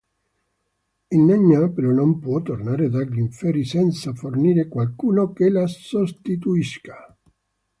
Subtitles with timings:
[1.17, 7.15] Inanna però non può tornare dagli inferi senza fornire qualcuno che la sostituisca.